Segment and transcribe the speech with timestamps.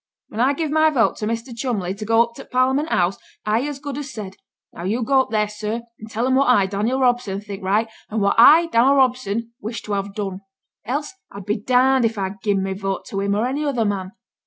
[0.29, 3.17] When I gived my vote to Measter Cholmley to go up to t' Parliament House,
[3.45, 4.35] I as good as said,
[4.73, 7.87] 'Now yo' go up theer, sir, and tell 'em what I, Dannel Robson, think right,
[8.09, 10.41] and what I, Dannel Robson, wish to have done.'
[10.85, 13.85] Else I'd be darned if I'd ha' gi'en my vote to him or any other
[13.85, 14.13] man.